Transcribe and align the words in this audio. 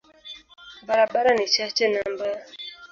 Barabara 0.87 1.31
ni 1.35 1.47
chache 1.53 1.85
na 1.89 2.01
mbaya. 2.13 2.45